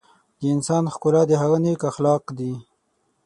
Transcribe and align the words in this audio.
د 0.39 0.41
انسان 0.55 0.83
ښکلا 0.93 1.21
د 1.27 1.31
هغه 1.41 1.57
نیک 1.63 1.81
اخلاق 1.91 2.23
دي. 2.37 2.53